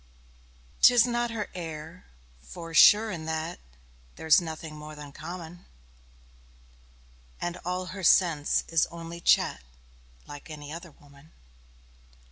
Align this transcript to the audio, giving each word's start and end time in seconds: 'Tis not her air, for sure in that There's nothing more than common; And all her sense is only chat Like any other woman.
'Tis 0.81 1.05
not 1.05 1.29
her 1.29 1.47
air, 1.53 2.07
for 2.39 2.73
sure 2.73 3.11
in 3.11 3.25
that 3.25 3.59
There's 4.15 4.41
nothing 4.41 4.75
more 4.75 4.95
than 4.95 5.11
common; 5.11 5.67
And 7.39 7.57
all 7.57 7.85
her 7.93 8.01
sense 8.03 8.63
is 8.67 8.87
only 8.87 9.19
chat 9.21 9.61
Like 10.25 10.49
any 10.49 10.73
other 10.73 10.89
woman. 10.89 11.33